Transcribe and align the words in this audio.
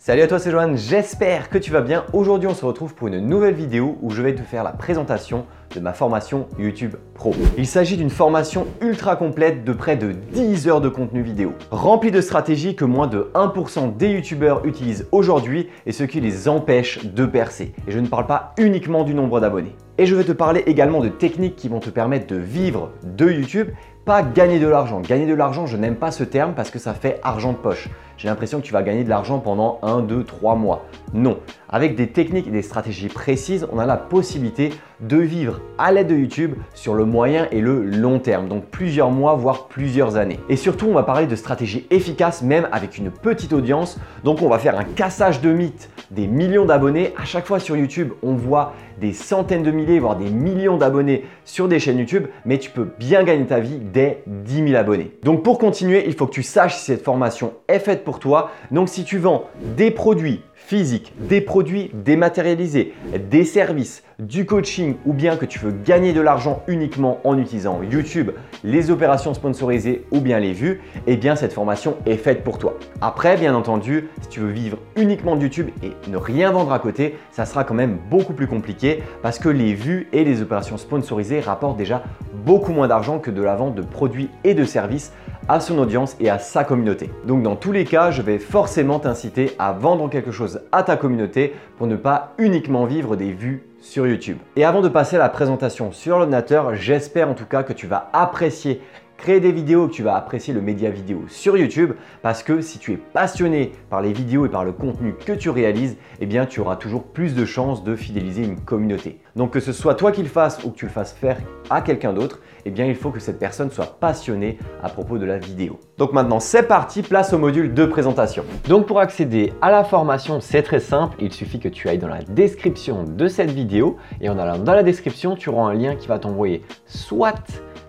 Salut 0.00 0.22
à 0.22 0.28
toi, 0.28 0.38
c'est 0.38 0.52
Johan, 0.52 0.76
j'espère 0.76 1.50
que 1.50 1.58
tu 1.58 1.72
vas 1.72 1.80
bien. 1.80 2.04
Aujourd'hui, 2.12 2.48
on 2.48 2.54
se 2.54 2.64
retrouve 2.64 2.94
pour 2.94 3.08
une 3.08 3.18
nouvelle 3.18 3.54
vidéo 3.54 3.98
où 4.00 4.10
je 4.10 4.22
vais 4.22 4.32
te 4.32 4.42
faire 4.42 4.62
la 4.62 4.70
présentation 4.70 5.44
de 5.74 5.80
ma 5.80 5.92
formation 5.92 6.46
YouTube 6.56 6.94
Pro. 7.14 7.34
Il 7.58 7.66
s'agit 7.66 7.96
d'une 7.96 8.08
formation 8.08 8.68
ultra 8.80 9.16
complète 9.16 9.64
de 9.64 9.72
près 9.72 9.96
de 9.96 10.12
10 10.12 10.68
heures 10.68 10.80
de 10.80 10.88
contenu 10.88 11.22
vidéo, 11.22 11.52
remplie 11.72 12.12
de 12.12 12.20
stratégies 12.20 12.76
que 12.76 12.84
moins 12.84 13.08
de 13.08 13.28
1% 13.34 13.96
des 13.96 14.10
YouTubeurs 14.10 14.64
utilisent 14.64 15.08
aujourd'hui 15.10 15.68
et 15.84 15.90
ce 15.90 16.04
qui 16.04 16.20
les 16.20 16.48
empêche 16.48 17.04
de 17.04 17.26
percer. 17.26 17.74
Et 17.88 17.90
je 17.90 17.98
ne 17.98 18.06
parle 18.06 18.26
pas 18.26 18.54
uniquement 18.56 19.02
du 19.02 19.14
nombre 19.14 19.40
d'abonnés. 19.40 19.74
Et 19.98 20.06
je 20.06 20.14
vais 20.14 20.22
te 20.22 20.30
parler 20.30 20.62
également 20.66 21.00
de 21.00 21.08
techniques 21.08 21.56
qui 21.56 21.68
vont 21.68 21.80
te 21.80 21.90
permettre 21.90 22.28
de 22.28 22.36
vivre 22.36 22.92
de 23.02 23.28
YouTube 23.28 23.70
pas 24.08 24.22
gagner 24.22 24.58
de 24.58 24.66
l'argent. 24.66 25.00
Gagner 25.00 25.26
de 25.26 25.34
l'argent, 25.34 25.66
je 25.66 25.76
n'aime 25.76 25.96
pas 25.96 26.10
ce 26.10 26.24
terme 26.24 26.54
parce 26.54 26.70
que 26.70 26.78
ça 26.78 26.94
fait 26.94 27.20
argent 27.22 27.52
de 27.52 27.58
poche. 27.58 27.90
J'ai 28.18 28.26
l'impression 28.26 28.58
que 28.58 28.66
tu 28.66 28.72
vas 28.72 28.82
gagner 28.82 29.04
de 29.04 29.08
l'argent 29.08 29.38
pendant 29.38 29.78
1, 29.82 30.00
2, 30.00 30.24
3 30.24 30.56
mois. 30.56 30.86
Non. 31.14 31.38
Avec 31.68 31.94
des 31.94 32.08
techniques 32.08 32.48
et 32.48 32.50
des 32.50 32.62
stratégies 32.62 33.06
précises, 33.06 33.68
on 33.72 33.78
a 33.78 33.86
la 33.86 33.96
possibilité 33.96 34.70
de 34.98 35.18
vivre 35.18 35.60
à 35.78 35.92
l'aide 35.92 36.08
de 36.08 36.16
YouTube 36.16 36.54
sur 36.74 36.94
le 36.94 37.04
moyen 37.04 37.46
et 37.52 37.60
le 37.60 37.84
long 37.84 38.18
terme. 38.18 38.48
Donc 38.48 38.64
plusieurs 38.64 39.12
mois, 39.12 39.36
voire 39.36 39.68
plusieurs 39.68 40.16
années. 40.16 40.40
Et 40.48 40.56
surtout, 40.56 40.86
on 40.86 40.94
va 40.94 41.04
parler 41.04 41.28
de 41.28 41.36
stratégies 41.36 41.86
efficaces 41.90 42.42
même 42.42 42.68
avec 42.72 42.98
une 42.98 43.12
petite 43.12 43.52
audience. 43.52 44.00
Donc 44.24 44.42
on 44.42 44.48
va 44.48 44.58
faire 44.58 44.76
un 44.76 44.84
cassage 44.84 45.40
de 45.40 45.52
mythes 45.52 45.88
des 46.10 46.26
millions 46.26 46.64
d'abonnés. 46.64 47.14
À 47.16 47.24
chaque 47.24 47.46
fois 47.46 47.60
sur 47.60 47.76
YouTube, 47.76 48.12
on 48.22 48.34
voit 48.34 48.72
des 49.00 49.12
centaines 49.12 49.62
de 49.62 49.70
milliers, 49.70 50.00
voire 50.00 50.16
des 50.16 50.30
millions 50.30 50.76
d'abonnés 50.76 51.24
sur 51.44 51.68
des 51.68 51.78
chaînes 51.78 51.98
YouTube, 51.98 52.26
mais 52.44 52.58
tu 52.58 52.70
peux 52.70 52.88
bien 52.98 53.22
gagner 53.22 53.46
ta 53.46 53.60
vie 53.60 53.78
dès 53.78 54.22
10 54.26 54.68
000 54.68 54.74
abonnés. 54.74 55.12
Donc 55.22 55.44
pour 55.44 55.58
continuer, 55.58 56.04
il 56.06 56.14
faut 56.14 56.26
que 56.26 56.32
tu 56.32 56.42
saches 56.42 56.76
si 56.76 56.86
cette 56.86 57.04
formation 57.04 57.52
est 57.68 57.78
faite 57.78 58.04
toi. 58.16 58.50
Donc 58.70 58.88
si 58.88 59.04
tu 59.04 59.18
vends 59.18 59.44
des 59.76 59.90
produits 59.90 60.42
physiques, 60.54 61.14
des 61.18 61.40
produits 61.40 61.90
dématérialisés, 61.94 62.92
des 63.30 63.44
services, 63.44 64.02
du 64.18 64.46
coaching 64.46 64.96
ou 65.06 65.12
bien 65.12 65.36
que 65.36 65.46
tu 65.46 65.60
veux 65.60 65.70
gagner 65.70 66.12
de 66.12 66.20
l'argent 66.20 66.64
uniquement 66.66 67.20
en 67.22 67.38
utilisant 67.38 67.80
YouTube, 67.88 68.32
les 68.64 68.90
opérations 68.90 69.32
sponsorisées 69.32 70.06
ou 70.10 70.20
bien 70.20 70.40
les 70.40 70.52
vues, 70.52 70.80
eh 71.06 71.16
bien 71.16 71.36
cette 71.36 71.52
formation 71.52 71.96
est 72.04 72.16
faite 72.16 72.42
pour 72.42 72.58
toi. 72.58 72.76
Après, 73.00 73.36
bien 73.36 73.54
entendu, 73.54 74.08
si 74.22 74.28
tu 74.28 74.40
veux 74.40 74.50
vivre 74.50 74.78
uniquement 74.96 75.36
de 75.36 75.42
YouTube 75.42 75.68
et 75.84 75.92
ne 76.10 76.16
rien 76.16 76.50
vendre 76.50 76.72
à 76.72 76.80
côté, 76.80 77.14
ça 77.30 77.46
sera 77.46 77.62
quand 77.62 77.74
même 77.74 77.96
beaucoup 78.10 78.32
plus 78.32 78.48
compliqué 78.48 79.04
parce 79.22 79.38
que 79.38 79.48
les 79.48 79.72
vues 79.72 80.08
et 80.12 80.24
les 80.24 80.42
opérations 80.42 80.78
sponsorisées 80.78 81.38
rapportent 81.38 81.76
déjà 81.78 82.02
beaucoup 82.44 82.72
moins 82.72 82.88
d'argent 82.88 83.20
que 83.20 83.30
de 83.30 83.42
la 83.42 83.54
vente 83.54 83.76
de 83.76 83.82
produits 83.82 84.30
et 84.42 84.54
de 84.54 84.64
services 84.64 85.12
à 85.48 85.60
son 85.60 85.78
audience 85.78 86.16
et 86.20 86.30
à 86.30 86.38
sa 86.38 86.64
communauté. 86.64 87.10
Donc 87.26 87.42
dans 87.42 87.56
tous 87.56 87.72
les 87.72 87.84
cas, 87.84 88.10
je 88.10 88.22
vais 88.22 88.38
forcément 88.38 88.98
t'inciter 88.98 89.52
à 89.58 89.72
vendre 89.72 90.08
quelque 90.10 90.32
chose 90.32 90.60
à 90.72 90.82
ta 90.82 90.96
communauté 90.96 91.54
pour 91.76 91.86
ne 91.86 91.96
pas 91.96 92.32
uniquement 92.38 92.84
vivre 92.84 93.16
des 93.16 93.32
vues 93.32 93.62
sur 93.80 94.06
YouTube. 94.06 94.38
Et 94.56 94.64
avant 94.64 94.80
de 94.80 94.88
passer 94.88 95.16
à 95.16 95.20
la 95.20 95.28
présentation 95.28 95.92
sur 95.92 96.16
l'ordinateur, 96.18 96.74
j'espère 96.74 97.28
en 97.28 97.34
tout 97.34 97.46
cas 97.46 97.62
que 97.62 97.72
tu 97.72 97.86
vas 97.86 98.10
apprécier 98.12 98.80
créer 99.18 99.40
des 99.40 99.52
vidéos, 99.52 99.88
que 99.88 99.92
tu 99.92 100.02
vas 100.02 100.14
apprécier 100.14 100.54
le 100.54 100.62
média 100.62 100.88
vidéo 100.88 101.24
sur 101.28 101.58
YouTube 101.58 101.92
parce 102.22 102.42
que 102.42 102.60
si 102.60 102.78
tu 102.78 102.92
es 102.92 102.96
passionné 102.96 103.72
par 103.90 104.00
les 104.00 104.12
vidéos 104.12 104.46
et 104.46 104.48
par 104.48 104.64
le 104.64 104.72
contenu 104.72 105.12
que 105.12 105.32
tu 105.32 105.50
réalises, 105.50 105.96
eh 106.20 106.26
bien 106.26 106.46
tu 106.46 106.60
auras 106.60 106.76
toujours 106.76 107.02
plus 107.02 107.34
de 107.34 107.44
chances 107.44 107.84
de 107.84 107.96
fidéliser 107.96 108.44
une 108.44 108.60
communauté. 108.60 109.20
Donc 109.36 109.52
que 109.52 109.60
ce 109.60 109.72
soit 109.72 109.96
toi 109.96 110.12
qui 110.12 110.22
le 110.22 110.28
fasses 110.28 110.62
ou 110.64 110.70
que 110.70 110.76
tu 110.76 110.86
le 110.86 110.90
fasses 110.90 111.12
faire 111.12 111.36
à 111.68 111.82
quelqu'un 111.82 112.12
d'autre, 112.12 112.40
eh 112.64 112.70
bien 112.70 112.86
il 112.86 112.94
faut 112.94 113.10
que 113.10 113.18
cette 113.18 113.38
personne 113.38 113.70
soit 113.70 113.98
passionnée 113.98 114.56
à 114.82 114.88
propos 114.88 115.18
de 115.18 115.26
la 115.26 115.38
vidéo. 115.38 115.80
Donc 115.98 116.12
maintenant 116.12 116.40
c'est 116.40 116.62
parti, 116.62 117.02
place 117.02 117.32
au 117.32 117.38
module 117.38 117.74
de 117.74 117.86
présentation. 117.86 118.44
Donc 118.68 118.86
pour 118.86 119.00
accéder 119.00 119.52
à 119.60 119.72
la 119.72 119.82
formation, 119.82 120.40
c'est 120.40 120.62
très 120.62 120.80
simple, 120.80 121.16
il 121.20 121.32
suffit 121.32 121.58
que 121.58 121.68
tu 121.68 121.88
ailles 121.88 121.98
dans 121.98 122.08
la 122.08 122.22
description 122.22 123.02
de 123.02 123.26
cette 123.26 123.50
vidéo 123.50 123.96
et 124.20 124.28
en 124.28 124.38
allant 124.38 124.58
dans 124.58 124.74
la 124.74 124.84
description, 124.84 125.34
tu 125.34 125.48
auras 125.48 125.70
un 125.70 125.74
lien 125.74 125.96
qui 125.96 126.06
va 126.06 126.20
t'envoyer 126.20 126.62
soit 126.86 127.34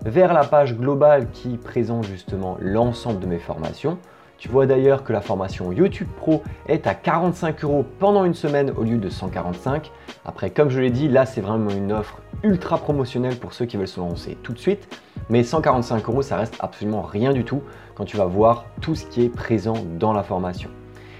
vers 0.06 0.34
la 0.34 0.44
page 0.44 0.76
globale 0.76 1.30
qui 1.32 1.58
présente 1.58 2.06
justement 2.06 2.58
l'ensemble 2.60 3.20
de 3.20 3.26
mes 3.26 3.40
formations. 3.40 3.98
Tu 4.38 4.48
vois 4.48 4.66
d'ailleurs 4.66 5.04
que 5.04 5.12
la 5.12 5.20
formation 5.20 5.74
YouTube 5.74 6.08
Pro 6.16 6.44
est 6.68 6.88
à 6.88 6.96
45 6.96 7.64
euros 7.66 7.86
pendant 8.00 8.24
une 8.24 8.34
semaine 8.34 8.72
au 8.72 8.84
lieu 8.84 8.98
de 8.98 9.10
145. 9.10 9.92
Après, 10.24 10.50
comme 10.50 10.70
je 10.70 10.80
l'ai 10.80 10.92
dit, 10.92 11.10
là 11.10 11.26
c'est 11.26 11.42
vraiment 11.42 11.72
une 11.72 11.92
offre 11.92 12.22
ultra 12.44 12.78
promotionnelle 12.78 13.36
pour 13.36 13.54
ceux 13.54 13.66
qui 13.66 13.76
veulent 13.76 13.88
se 13.88 14.00
lancer 14.00 14.38
tout 14.42 14.54
de 14.54 14.60
suite. 14.60 14.88
Mais 15.30 15.44
145 15.44 16.08
euros, 16.08 16.22
ça 16.22 16.38
reste 16.38 16.56
absolument 16.62 17.02
rien 17.02 17.34
du 17.34 17.44
tout 17.44 17.62
quand 17.96 18.06
tu 18.06 18.16
vas 18.16 18.26
voir 18.26 18.66
tout 18.80 18.96
ce 18.96 19.06
qui 19.06 19.26
est 19.26 19.30
présent 19.30 19.76
dans 20.00 20.14
la 20.14 20.24
formation. 20.24 20.70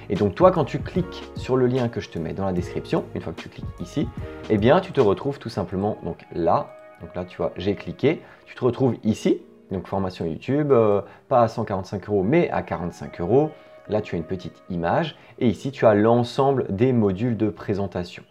Et 0.10 0.16
donc 0.16 0.34
toi, 0.34 0.52
quand 0.52 0.64
tu 0.64 0.80
cliques 0.80 1.30
sur 1.36 1.58
le 1.58 1.68
lien 1.68 1.90
que 1.90 2.00
je 2.00 2.10
te 2.10 2.18
mets 2.18 2.34
dans 2.34 2.46
la 2.46 2.54
description, 2.54 3.04
une 3.14 3.22
fois 3.22 3.34
que 3.34 3.42
tu 3.42 3.50
cliques 3.50 3.66
ici, 3.82 4.08
eh 4.50 4.58
bien 4.58 4.80
tu 4.80 4.94
te 4.94 5.02
retrouves 5.02 5.40
tout 5.40 5.50
simplement 5.50 5.98
donc 6.04 6.26
là 6.34 6.79
donc 7.02 7.16
là, 7.16 7.26
tu 7.26 7.38
vois, 7.38 7.52
j'ai 7.58 7.76
cliqué. 7.76 8.22
Tu 8.46 8.56
te 8.56 8.64
retrouves 8.64 8.96
ici, 9.04 9.42
donc 9.72 9.88
formation 9.88 10.26
YouTube, 10.26 10.72
euh, 10.72 11.02
pas 11.28 11.42
à 11.42 11.48
145 11.48 12.10
euros, 12.10 12.24
mais 12.24 12.50
à 12.50 12.62
45 12.62 13.22
euros. 13.22 13.52
Là, 13.88 14.02
tu 14.02 14.16
as 14.16 14.18
une 14.18 14.24
petite 14.24 14.62
image 14.70 15.16
et 15.40 15.48
ici, 15.48 15.72
tu 15.72 15.86
as 15.86 15.96
l'ensemble 15.96 16.66
des 16.70 16.94
modules 16.94 17.38
de 17.38 17.50
présentation. 17.50 18.24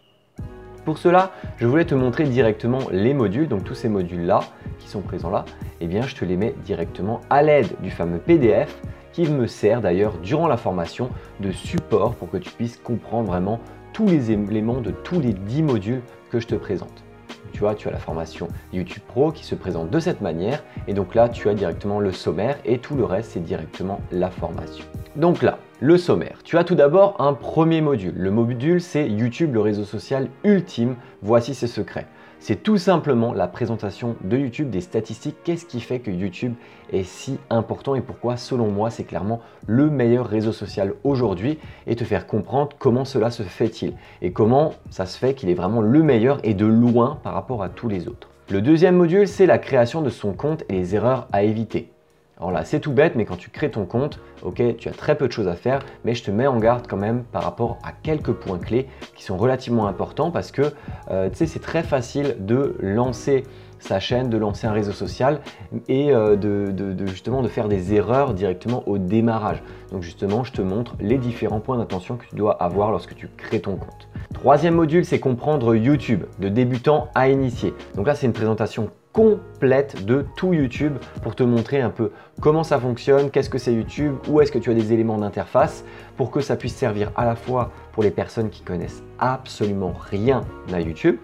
Pour 0.85 0.97
cela, 0.97 1.31
je 1.57 1.67
voulais 1.67 1.85
te 1.85 1.95
montrer 1.95 2.23
directement 2.23 2.79
les 2.91 3.13
modules, 3.13 3.47
donc 3.47 3.65
tous 3.65 3.75
ces 3.75 3.89
modules-là 3.89 4.39
qui 4.79 4.87
sont 4.87 5.01
présents 5.01 5.29
là, 5.29 5.43
eh 5.81 5.87
bien, 5.87 6.01
je 6.03 6.15
te 6.15 6.23
les 6.23 6.37
mets 6.37 6.55
directement 6.63 7.19
à 7.29 7.43
l'aide 7.43 7.67
du 7.81 7.91
fameux 7.91 8.19
PDF 8.19 8.81
qui 9.11 9.29
me 9.29 9.47
sert 9.47 9.81
d'ailleurs 9.81 10.17
durant 10.19 10.47
la 10.47 10.55
formation 10.55 11.09
de 11.41 11.51
support 11.51 12.15
pour 12.15 12.29
que 12.29 12.37
tu 12.37 12.51
puisses 12.51 12.77
comprendre 12.77 13.27
vraiment 13.27 13.59
tous 13.91 14.07
les 14.07 14.31
éléments 14.31 14.79
de 14.79 14.91
tous 14.91 15.19
les 15.19 15.33
10 15.33 15.63
modules 15.63 16.01
que 16.31 16.39
je 16.39 16.47
te 16.47 16.55
présente 16.55 17.03
tu 17.51 17.59
vois, 17.59 17.75
tu 17.75 17.87
as 17.87 17.91
la 17.91 17.97
formation 17.97 18.47
YouTube 18.73 19.03
Pro 19.07 19.31
qui 19.31 19.45
se 19.45 19.55
présente 19.55 19.89
de 19.89 19.99
cette 19.99 20.21
manière. 20.21 20.63
Et 20.87 20.93
donc 20.93 21.15
là, 21.15 21.29
tu 21.29 21.49
as 21.49 21.53
directement 21.53 21.99
le 21.99 22.11
sommaire 22.11 22.57
et 22.65 22.79
tout 22.79 22.95
le 22.95 23.03
reste, 23.03 23.31
c'est 23.31 23.43
directement 23.43 24.01
la 24.11 24.29
formation. 24.29 24.85
Donc 25.15 25.41
là, 25.41 25.59
le 25.79 25.97
sommaire. 25.97 26.39
Tu 26.43 26.57
as 26.57 26.63
tout 26.63 26.75
d'abord 26.75 27.15
un 27.19 27.33
premier 27.33 27.81
module. 27.81 28.13
Le 28.15 28.31
module, 28.31 28.81
c'est 28.81 29.07
YouTube, 29.09 29.53
le 29.53 29.61
réseau 29.61 29.85
social 29.85 30.29
ultime. 30.43 30.95
Voici 31.21 31.53
ses 31.53 31.67
secrets. 31.67 32.07
C'est 32.41 32.63
tout 32.63 32.77
simplement 32.77 33.33
la 33.33 33.49
présentation 33.49 34.15
de 34.23 34.37
YouTube, 34.37 34.69
des 34.69 34.79
statistiques, 34.79 35.35
qu'est-ce 35.43 35.65
qui 35.65 35.81
fait 35.81 35.99
que 35.99 36.09
YouTube 36.09 36.53
est 36.91 37.03
si 37.03 37.37
important 37.49 37.95
et 37.95 38.01
pourquoi 38.01 38.37
selon 38.37 38.71
moi 38.71 38.89
c'est 38.89 39.03
clairement 39.03 39.41
le 39.67 39.89
meilleur 39.89 40.25
réseau 40.25 40.53
social 40.53 40.93
aujourd'hui 41.03 41.59
et 41.85 41.97
te 41.97 42.05
faire 42.05 42.27
comprendre 42.27 42.69
comment 42.79 43.03
cela 43.03 43.29
se 43.29 43.43
fait-il 43.43 43.93
et 44.21 44.31
comment 44.31 44.73
ça 44.89 45.05
se 45.05 45.17
fait 45.17 45.33
qu'il 45.33 45.49
est 45.49 45.53
vraiment 45.53 45.81
le 45.81 46.01
meilleur 46.01 46.39
et 46.43 46.53
de 46.53 46.65
loin 46.65 47.19
par 47.23 47.33
rapport 47.33 47.61
à 47.61 47.67
tous 47.67 47.89
les 47.89 48.07
autres. 48.07 48.29
Le 48.49 48.61
deuxième 48.61 48.95
module 48.95 49.27
c'est 49.27 49.45
la 49.45 49.57
création 49.57 50.01
de 50.01 50.09
son 50.09 50.31
compte 50.31 50.63
et 50.69 50.73
les 50.73 50.95
erreurs 50.95 51.27
à 51.33 51.43
éviter. 51.43 51.91
Alors 52.39 52.51
là, 52.51 52.63
c'est 52.63 52.79
tout 52.79 52.93
bête, 52.93 53.15
mais 53.15 53.25
quand 53.25 53.35
tu 53.35 53.49
crées 53.49 53.69
ton 53.69 53.85
compte, 53.85 54.21
ok, 54.43 54.77
tu 54.77 54.87
as 54.87 54.93
très 54.93 55.15
peu 55.15 55.27
de 55.27 55.31
choses 55.33 55.49
à 55.49 55.55
faire, 55.55 55.81
mais 56.05 56.15
je 56.15 56.23
te 56.23 56.31
mets 56.31 56.47
en 56.47 56.57
garde 56.57 56.87
quand 56.87 56.95
même 56.95 57.23
par 57.23 57.43
rapport 57.43 57.77
à 57.83 57.91
quelques 57.91 58.31
points 58.31 58.59
clés 58.59 58.87
qui 59.13 59.25
sont 59.25 59.35
relativement 59.35 59.87
importants 59.87 60.31
parce 60.31 60.53
que 60.53 60.71
euh, 61.11 61.29
tu 61.29 61.35
sais, 61.35 61.45
c'est 61.47 61.59
très 61.59 61.83
facile 61.83 62.37
de 62.39 62.77
lancer 62.79 63.43
sa 63.79 63.99
chaîne, 63.99 64.29
de 64.29 64.37
lancer 64.37 64.67
un 64.67 64.71
réseau 64.71 64.93
social 64.93 65.41
et 65.89 66.13
euh, 66.13 66.37
de, 66.37 67.07
justement 67.07 67.41
de 67.41 67.49
faire 67.49 67.67
des 67.67 67.93
erreurs 67.93 68.33
directement 68.33 68.87
au 68.87 68.97
démarrage. 68.97 69.61
Donc 69.91 70.03
justement, 70.03 70.45
je 70.45 70.53
te 70.53 70.61
montre 70.61 70.95
les 71.01 71.17
différents 71.17 71.59
points 71.59 71.77
d'attention 71.77 72.15
que 72.15 72.25
tu 72.25 72.35
dois 72.35 72.61
avoir 72.63 72.91
lorsque 72.91 73.15
tu 73.15 73.27
crées 73.35 73.59
ton 73.59 73.75
compte. 73.75 74.07
Troisième 74.33 74.75
module, 74.75 75.03
c'est 75.03 75.19
comprendre 75.19 75.75
YouTube, 75.75 76.23
de 76.39 76.47
débutant 76.47 77.09
à 77.15 77.27
initié. 77.27 77.73
Donc 77.95 78.07
là, 78.07 78.15
c'est 78.15 78.27
une 78.27 78.33
présentation 78.33 78.89
complète 79.13 80.05
de 80.05 80.25
tout 80.35 80.53
YouTube 80.53 80.93
pour 81.23 81.35
te 81.35 81.43
montrer 81.43 81.81
un 81.81 81.89
peu 81.89 82.11
comment 82.41 82.63
ça 82.63 82.79
fonctionne, 82.79 83.31
qu'est-ce 83.31 83.49
que 83.49 83.57
c'est 83.57 83.73
YouTube, 83.73 84.15
où 84.27 84.39
est-ce 84.41 84.51
que 84.51 84.59
tu 84.59 84.69
as 84.69 84.73
des 84.73 84.93
éléments 84.93 85.17
d'interface 85.17 85.83
pour 86.15 86.31
que 86.31 86.41
ça 86.41 86.55
puisse 86.55 86.75
servir 86.75 87.11
à 87.15 87.25
la 87.25 87.35
fois 87.35 87.71
pour 87.91 88.03
les 88.03 88.11
personnes 88.11 88.49
qui 88.49 88.61
connaissent 88.61 89.03
absolument 89.17 89.93
rien 90.09 90.41
à 90.71 90.79
YouTube, 90.79 91.17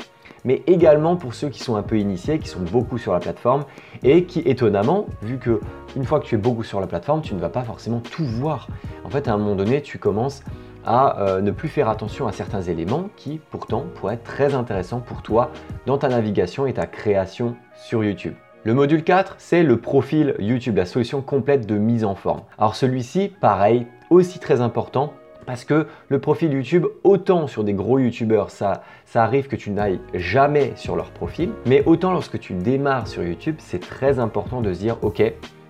mais 0.43 0.63
également 0.67 1.15
pour 1.15 1.33
ceux 1.33 1.49
qui 1.49 1.61
sont 1.61 1.75
un 1.75 1.83
peu 1.83 1.97
initiés, 1.99 2.39
qui 2.39 2.49
sont 2.49 2.61
beaucoup 2.61 2.97
sur 2.97 3.13
la 3.13 3.19
plateforme 3.19 3.65
et 4.03 4.25
qui 4.25 4.39
étonnamment, 4.39 5.07
vu 5.21 5.37
que 5.37 5.59
une 5.95 6.05
fois 6.05 6.19
que 6.19 6.25
tu 6.25 6.35
es 6.35 6.37
beaucoup 6.37 6.63
sur 6.63 6.79
la 6.79 6.87
plateforme, 6.87 7.21
tu 7.21 7.33
ne 7.33 7.39
vas 7.39 7.49
pas 7.49 7.63
forcément 7.63 7.99
tout 7.99 8.25
voir. 8.25 8.67
En 9.03 9.09
fait, 9.09 9.27
à 9.27 9.33
un 9.33 9.37
moment 9.37 9.55
donné, 9.55 9.81
tu 9.81 9.97
commences 9.97 10.43
à 10.85 11.19
euh, 11.21 11.41
ne 11.41 11.51
plus 11.51 11.69
faire 11.69 11.89
attention 11.89 12.27
à 12.27 12.31
certains 12.31 12.61
éléments 12.61 13.09
qui 13.15 13.39
pourtant 13.49 13.85
pourraient 13.95 14.15
être 14.15 14.23
très 14.23 14.55
intéressants 14.55 15.01
pour 15.01 15.21
toi 15.21 15.51
dans 15.85 15.97
ta 15.97 16.07
navigation 16.07 16.65
et 16.67 16.73
ta 16.73 16.85
création 16.85 17.55
sur 17.75 18.03
YouTube. 18.03 18.33
Le 18.63 18.73
module 18.73 19.03
4, 19.03 19.35
c'est 19.37 19.63
le 19.63 19.77
profil 19.77 20.35
YouTube, 20.39 20.77
la 20.77 20.85
solution 20.85 21.21
complète 21.21 21.67
de 21.67 21.77
mise 21.77 22.03
en 22.03 22.15
forme. 22.15 22.41
Alors 22.57 22.75
celui-ci, 22.75 23.31
pareil, 23.39 23.85
aussi 24.09 24.39
très 24.39 24.61
important 24.61 25.13
parce 25.45 25.63
que 25.63 25.87
le 26.09 26.19
profil 26.19 26.51
YouTube, 26.51 26.87
autant 27.03 27.47
sur 27.47 27.63
des 27.63 27.73
gros 27.73 27.99
YouTubeurs, 27.99 28.49
ça, 28.49 28.81
ça 29.05 29.23
arrive 29.23 29.47
que 29.47 29.55
tu 29.55 29.69
n'ailles 29.69 29.99
jamais 30.13 30.73
sur 30.75 30.95
leur 30.95 31.11
profil, 31.11 31.51
mais 31.65 31.83
autant 31.85 32.11
lorsque 32.11 32.39
tu 32.39 32.53
démarres 32.53 33.07
sur 33.07 33.23
YouTube, 33.23 33.55
c'est 33.59 33.79
très 33.79 34.19
important 34.19 34.61
de 34.61 34.73
se 34.73 34.79
dire, 34.79 34.97
ok, 35.03 35.21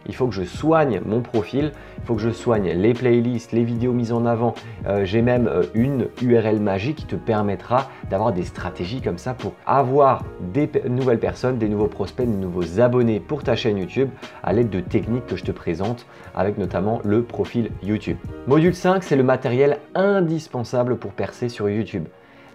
il 0.07 0.15
faut 0.15 0.27
que 0.27 0.33
je 0.33 0.43
soigne 0.43 1.01
mon 1.05 1.21
profil, 1.21 1.71
il 1.97 2.05
faut 2.05 2.15
que 2.15 2.21
je 2.21 2.29
soigne 2.29 2.69
les 2.69 2.93
playlists, 2.93 3.51
les 3.51 3.63
vidéos 3.63 3.93
mises 3.93 4.11
en 4.11 4.25
avant. 4.25 4.53
Euh, 4.87 5.05
j'ai 5.05 5.21
même 5.21 5.47
euh, 5.47 5.63
une 5.73 6.07
URL 6.21 6.59
magique 6.59 6.97
qui 6.97 7.05
te 7.05 7.15
permettra 7.15 7.89
d'avoir 8.09 8.33
des 8.33 8.43
stratégies 8.43 9.01
comme 9.01 9.17
ça 9.17 9.33
pour 9.33 9.53
avoir 9.65 10.23
des 10.53 10.69
nouvelles 10.87 11.19
personnes, 11.19 11.57
des 11.57 11.69
nouveaux 11.69 11.87
prospects, 11.87 12.27
des 12.27 12.37
nouveaux 12.37 12.79
abonnés 12.79 13.19
pour 13.19 13.43
ta 13.43 13.55
chaîne 13.55 13.77
YouTube 13.77 14.09
à 14.43 14.53
l'aide 14.53 14.69
de 14.69 14.79
techniques 14.79 15.25
que 15.25 15.35
je 15.35 15.43
te 15.43 15.51
présente 15.51 16.05
avec 16.35 16.57
notamment 16.57 17.01
le 17.03 17.23
profil 17.23 17.71
YouTube. 17.83 18.17
Module 18.47 18.75
5, 18.75 19.03
c'est 19.03 19.15
le 19.15 19.23
matériel 19.23 19.79
indispensable 19.95 20.97
pour 20.97 21.11
percer 21.11 21.49
sur 21.49 21.69
YouTube. 21.69 22.05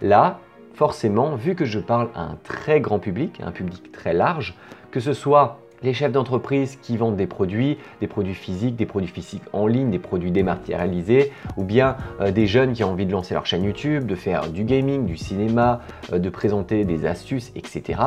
Là, 0.01 0.39
forcément, 0.73 1.35
vu 1.35 1.55
que 1.55 1.65
je 1.65 1.79
parle 1.79 2.09
à 2.15 2.21
un 2.21 2.37
très 2.43 2.79
grand 2.79 2.99
public, 2.99 3.39
un 3.43 3.51
public 3.51 3.91
très 3.91 4.13
large, 4.13 4.55
que 4.91 4.99
ce 4.99 5.13
soit 5.13 5.59
les 5.83 5.93
chefs 5.93 6.11
d'entreprise 6.11 6.77
qui 6.81 6.97
vendent 6.97 7.15
des 7.15 7.27
produits, 7.27 7.77
des 7.99 8.07
produits 8.07 8.33
physiques, 8.33 8.75
des 8.75 8.85
produits 8.85 9.09
physiques 9.09 9.43
en 9.53 9.67
ligne, 9.67 9.89
des 9.89 9.99
produits 9.99 10.31
dématérialisés, 10.31 11.31
ou 11.57 11.63
bien 11.63 11.97
euh, 12.19 12.31
des 12.31 12.47
jeunes 12.47 12.73
qui 12.73 12.83
ont 12.83 12.91
envie 12.91 13.05
de 13.05 13.11
lancer 13.11 13.33
leur 13.33 13.45
chaîne 13.45 13.63
YouTube, 13.63 14.05
de 14.05 14.15
faire 14.15 14.49
du 14.49 14.63
gaming, 14.63 15.05
du 15.05 15.17
cinéma, 15.17 15.81
euh, 16.13 16.19
de 16.19 16.29
présenter 16.29 16.85
des 16.85 17.05
astuces, 17.05 17.51
etc. 17.55 17.99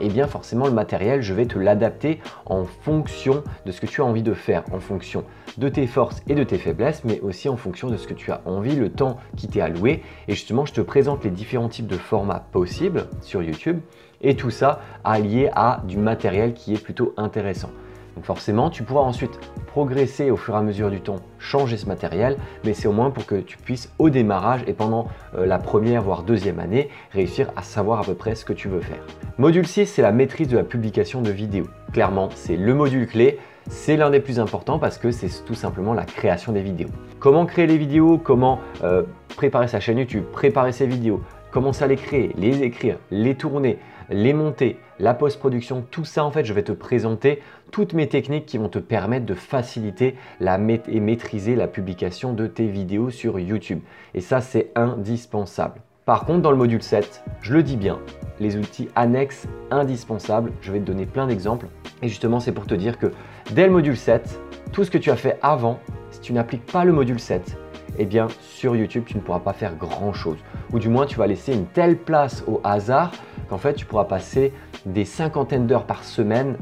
Et 0.00 0.06
eh 0.06 0.08
bien 0.08 0.26
forcément 0.26 0.66
le 0.66 0.72
matériel, 0.72 1.20
je 1.20 1.34
vais 1.34 1.44
te 1.44 1.58
l'adapter 1.58 2.20
en 2.46 2.64
fonction 2.64 3.44
de 3.66 3.72
ce 3.72 3.82
que 3.82 3.86
tu 3.86 4.00
as 4.00 4.04
envie 4.04 4.22
de 4.22 4.32
faire, 4.32 4.64
en 4.72 4.80
fonction 4.80 5.24
de 5.58 5.68
tes 5.68 5.86
forces 5.86 6.22
et 6.26 6.34
de 6.34 6.42
tes 6.42 6.56
faiblesses, 6.56 7.02
mais 7.04 7.20
aussi 7.20 7.50
en 7.50 7.56
fonction 7.56 7.88
de 7.90 7.98
ce 7.98 8.06
que 8.06 8.14
tu 8.14 8.32
as 8.32 8.40
envie, 8.46 8.76
le 8.76 8.90
temps 8.90 9.18
qui 9.36 9.46
t'est 9.46 9.60
alloué. 9.60 10.02
Et 10.26 10.32
justement, 10.32 10.64
je 10.64 10.72
te 10.72 10.80
présente 10.80 11.24
les 11.24 11.30
différents 11.30 11.68
types 11.68 11.86
de 11.86 11.98
formats 11.98 12.46
possibles 12.50 13.08
sur 13.20 13.42
YouTube 13.42 13.80
et 14.20 14.36
tout 14.36 14.50
ça 14.50 14.80
allié 15.04 15.50
à 15.54 15.82
du 15.84 15.96
matériel 15.96 16.54
qui 16.54 16.74
est 16.74 16.82
plutôt 16.82 17.14
intéressant. 17.16 17.70
Donc 18.16 18.24
forcément, 18.24 18.70
tu 18.70 18.82
pourras 18.82 19.02
ensuite 19.02 19.38
progresser 19.66 20.30
au 20.30 20.36
fur 20.36 20.54
et 20.54 20.58
à 20.58 20.62
mesure 20.62 20.90
du 20.90 21.00
temps, 21.00 21.20
changer 21.38 21.76
ce 21.76 21.86
matériel, 21.86 22.36
mais 22.64 22.74
c'est 22.74 22.88
au 22.88 22.92
moins 22.92 23.10
pour 23.10 23.24
que 23.24 23.36
tu 23.36 23.56
puisses 23.56 23.92
au 23.98 24.10
démarrage 24.10 24.62
et 24.66 24.72
pendant 24.72 25.06
euh, 25.36 25.46
la 25.46 25.58
première 25.58 26.02
voire 26.02 26.22
deuxième 26.22 26.58
année 26.58 26.90
réussir 27.12 27.52
à 27.56 27.62
savoir 27.62 28.00
à 28.00 28.04
peu 28.04 28.14
près 28.14 28.34
ce 28.34 28.44
que 28.44 28.52
tu 28.52 28.68
veux 28.68 28.80
faire. 28.80 29.02
Module 29.38 29.66
6, 29.66 29.86
c'est 29.86 30.02
la 30.02 30.12
maîtrise 30.12 30.48
de 30.48 30.56
la 30.56 30.64
publication 30.64 31.22
de 31.22 31.30
vidéos. 31.30 31.68
Clairement, 31.92 32.28
c'est 32.34 32.56
le 32.56 32.74
module 32.74 33.06
clé. 33.06 33.38
C'est 33.68 33.96
l'un 33.96 34.10
des 34.10 34.20
plus 34.20 34.40
importants 34.40 34.78
parce 34.78 34.98
que 34.98 35.12
c'est 35.12 35.44
tout 35.44 35.54
simplement 35.54 35.94
la 35.94 36.04
création 36.04 36.52
des 36.52 36.62
vidéos. 36.62 36.88
Comment 37.20 37.46
créer 37.46 37.66
les 37.66 37.78
vidéos, 37.78 38.18
comment 38.18 38.58
euh, 38.82 39.04
préparer 39.36 39.68
sa 39.68 39.78
chaîne 39.78 39.98
YouTube, 39.98 40.24
préparer 40.32 40.72
ses 40.72 40.86
vidéos, 40.86 41.22
comment 41.50 41.72
ça 41.72 41.86
les 41.86 41.96
créer, 41.96 42.34
les 42.36 42.62
écrire, 42.62 42.98
les 43.10 43.34
tourner, 43.34 43.78
les 44.10 44.32
monter, 44.32 44.78
la 44.98 45.14
post-production, 45.14 45.84
tout 45.90 46.04
ça 46.04 46.24
en 46.24 46.30
fait, 46.30 46.44
je 46.44 46.52
vais 46.52 46.62
te 46.62 46.72
présenter 46.72 47.40
toutes 47.70 47.92
mes 47.94 48.08
techniques 48.08 48.46
qui 48.46 48.58
vont 48.58 48.68
te 48.68 48.78
permettre 48.78 49.24
de 49.24 49.34
faciliter 49.34 50.16
la 50.40 50.58
et 50.88 51.00
maîtriser 51.00 51.54
la 51.54 51.68
publication 51.68 52.32
de 52.32 52.46
tes 52.46 52.66
vidéos 52.66 53.10
sur 53.10 53.38
YouTube. 53.38 53.80
Et 54.14 54.20
ça, 54.20 54.40
c'est 54.40 54.70
indispensable. 54.74 55.80
Par 56.04 56.24
contre, 56.24 56.42
dans 56.42 56.50
le 56.50 56.56
module 56.56 56.82
7, 56.82 57.22
je 57.40 57.54
le 57.54 57.62
dis 57.62 57.76
bien, 57.76 58.00
les 58.40 58.56
outils 58.56 58.88
annexes 58.96 59.46
indispensables, 59.70 60.52
je 60.60 60.72
vais 60.72 60.80
te 60.80 60.84
donner 60.84 61.06
plein 61.06 61.26
d'exemples. 61.26 61.66
Et 62.02 62.08
justement, 62.08 62.40
c'est 62.40 62.52
pour 62.52 62.66
te 62.66 62.74
dire 62.74 62.98
que 62.98 63.12
dès 63.52 63.66
le 63.66 63.72
module 63.72 63.96
7, 63.96 64.40
tout 64.72 64.82
ce 64.82 64.90
que 64.90 64.98
tu 64.98 65.10
as 65.10 65.16
fait 65.16 65.38
avant, 65.40 65.78
si 66.10 66.20
tu 66.20 66.32
n'appliques 66.32 66.66
pas 66.66 66.84
le 66.84 66.92
module 66.92 67.20
7, 67.20 67.56
eh 68.00 68.06
bien 68.06 68.28
sur 68.40 68.74
YouTube, 68.74 69.04
tu 69.06 69.16
ne 69.16 69.20
pourras 69.20 69.40
pas 69.40 69.52
faire 69.52 69.76
grand-chose. 69.76 70.38
Ou 70.72 70.78
du 70.78 70.88
moins, 70.88 71.04
tu 71.04 71.18
vas 71.18 71.26
laisser 71.26 71.52
une 71.52 71.66
telle 71.66 71.98
place 71.98 72.42
au 72.46 72.60
hasard 72.64 73.12
qu'en 73.50 73.58
fait, 73.58 73.74
tu 73.74 73.84
pourras 73.84 74.04
passer 74.04 74.54
des 74.86 75.04
cinquantaines 75.04 75.66
d'heures 75.66 75.84
par 75.84 76.02
semaine 76.02 76.56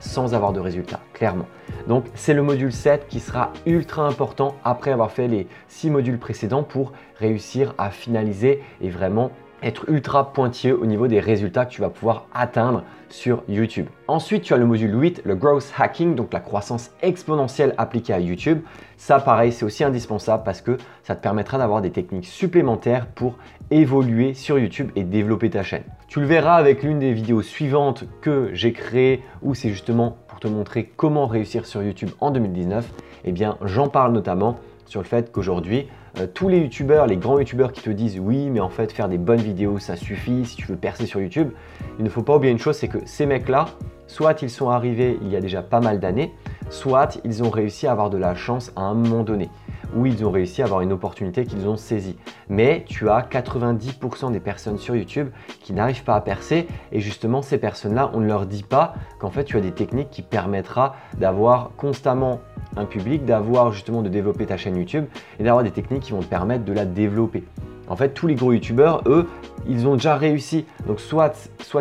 sans 0.00 0.34
avoir 0.34 0.52
de 0.52 0.60
résultats, 0.60 1.00
clairement. 1.14 1.46
Donc, 1.88 2.04
c'est 2.14 2.34
le 2.34 2.42
module 2.42 2.72
7 2.72 3.06
qui 3.08 3.20
sera 3.20 3.52
ultra 3.64 4.06
important 4.06 4.54
après 4.64 4.90
avoir 4.90 5.10
fait 5.10 5.28
les 5.28 5.46
6 5.68 5.88
modules 5.88 6.18
précédents 6.18 6.62
pour 6.62 6.92
réussir 7.16 7.74
à 7.78 7.90
finaliser 7.90 8.62
et 8.82 8.90
vraiment 8.90 9.30
être 9.62 9.88
ultra 9.88 10.32
pointilleux 10.32 10.78
au 10.78 10.86
niveau 10.86 11.06
des 11.06 11.20
résultats 11.20 11.64
que 11.66 11.72
tu 11.72 11.80
vas 11.80 11.90
pouvoir 11.90 12.26
atteindre 12.34 12.82
sur 13.08 13.42
YouTube. 13.48 13.86
Ensuite, 14.08 14.42
tu 14.42 14.54
as 14.54 14.56
le 14.56 14.64
module 14.64 14.98
8, 14.98 15.22
le 15.24 15.34
growth 15.34 15.72
hacking, 15.76 16.14
donc 16.14 16.32
la 16.32 16.40
croissance 16.40 16.90
exponentielle 17.02 17.74
appliquée 17.76 18.14
à 18.14 18.20
YouTube. 18.20 18.60
Ça, 18.96 19.20
pareil, 19.20 19.52
c'est 19.52 19.64
aussi 19.64 19.84
indispensable 19.84 20.42
parce 20.44 20.62
que 20.62 20.78
ça 21.02 21.14
te 21.14 21.22
permettra 21.22 21.58
d'avoir 21.58 21.82
des 21.82 21.90
techniques 21.90 22.24
supplémentaires 22.24 23.06
pour 23.06 23.36
évoluer 23.70 24.34
sur 24.34 24.58
YouTube 24.58 24.90
et 24.96 25.04
développer 25.04 25.50
ta 25.50 25.62
chaîne. 25.62 25.84
Tu 26.08 26.20
le 26.20 26.26
verras 26.26 26.54
avec 26.54 26.82
l'une 26.82 26.98
des 26.98 27.12
vidéos 27.12 27.42
suivantes 27.42 28.04
que 28.20 28.50
j'ai 28.54 28.72
créées 28.72 29.22
où 29.42 29.54
c'est 29.54 29.70
justement 29.70 30.16
pour 30.28 30.40
te 30.40 30.48
montrer 30.48 30.90
comment 30.96 31.26
réussir 31.26 31.66
sur 31.66 31.82
YouTube 31.82 32.10
en 32.20 32.30
2019. 32.30 32.90
Eh 33.24 33.32
bien, 33.32 33.58
j'en 33.62 33.88
parle 33.88 34.12
notamment 34.12 34.58
sur 34.86 35.00
le 35.00 35.06
fait 35.06 35.32
qu'aujourd'hui, 35.32 35.88
euh, 36.18 36.26
tous 36.26 36.48
les 36.48 36.58
youtubeurs, 36.58 37.06
les 37.06 37.16
grands 37.16 37.38
youtubeurs 37.38 37.72
qui 37.72 37.80
te 37.80 37.90
disent 37.90 38.18
oui, 38.18 38.50
mais 38.50 38.60
en 38.60 38.68
fait 38.68 38.92
faire 38.92 39.08
des 39.08 39.18
bonnes 39.18 39.40
vidéos 39.40 39.78
ça 39.78 39.96
suffit 39.96 40.44
si 40.44 40.56
tu 40.56 40.66
veux 40.66 40.76
percer 40.76 41.06
sur 41.06 41.20
YouTube, 41.20 41.50
il 41.98 42.04
ne 42.04 42.10
faut 42.10 42.22
pas 42.22 42.36
oublier 42.36 42.52
une 42.52 42.58
chose, 42.58 42.76
c'est 42.76 42.88
que 42.88 42.98
ces 43.06 43.24
mecs-là, 43.24 43.66
soit 44.06 44.42
ils 44.42 44.50
sont 44.50 44.68
arrivés 44.68 45.18
il 45.22 45.28
y 45.28 45.36
a 45.36 45.40
déjà 45.40 45.62
pas 45.62 45.80
mal 45.80 46.00
d'années, 46.00 46.34
soit 46.68 47.18
ils 47.24 47.42
ont 47.42 47.50
réussi 47.50 47.86
à 47.86 47.92
avoir 47.92 48.10
de 48.10 48.18
la 48.18 48.34
chance 48.34 48.72
à 48.76 48.82
un 48.82 48.94
moment 48.94 49.22
donné, 49.22 49.48
ou 49.96 50.04
ils 50.04 50.24
ont 50.24 50.30
réussi 50.30 50.60
à 50.60 50.66
avoir 50.66 50.82
une 50.82 50.92
opportunité 50.92 51.46
qu'ils 51.46 51.66
ont 51.66 51.76
saisie. 51.78 52.16
Mais 52.48 52.84
tu 52.86 53.08
as 53.08 53.22
90% 53.22 54.32
des 54.32 54.40
personnes 54.40 54.78
sur 54.78 54.94
YouTube 54.94 55.30
qui 55.60 55.72
n'arrivent 55.72 56.04
pas 56.04 56.16
à 56.16 56.20
percer, 56.20 56.66
et 56.92 57.00
justement 57.00 57.40
ces 57.40 57.56
personnes-là, 57.56 58.10
on 58.12 58.20
ne 58.20 58.26
leur 58.26 58.44
dit 58.44 58.64
pas 58.64 58.94
qu'en 59.18 59.30
fait 59.30 59.44
tu 59.44 59.56
as 59.56 59.60
des 59.60 59.72
techniques 59.72 60.10
qui 60.10 60.22
permettra 60.22 60.94
d'avoir 61.16 61.70
constamment 61.76 62.40
un 62.76 62.84
public, 62.84 63.24
d'avoir 63.24 63.72
justement 63.72 64.02
de 64.02 64.08
développer 64.08 64.46
ta 64.46 64.56
chaîne 64.56 64.76
YouTube 64.76 65.06
et 65.38 65.44
d'avoir 65.44 65.64
des 65.64 65.70
techniques 65.70 66.02
qui 66.02 66.12
vont 66.12 66.20
te 66.20 66.26
permettre 66.26 66.64
de 66.64 66.72
la 66.72 66.84
développer. 66.84 67.44
En 67.88 67.96
fait, 67.96 68.10
tous 68.10 68.26
les 68.26 68.34
gros 68.34 68.52
youtubeurs, 68.52 69.02
eux, 69.06 69.28
ils 69.68 69.86
ont 69.86 69.94
déjà 69.94 70.16
réussi. 70.16 70.64
Donc 70.86 71.00
soit, 71.00 71.34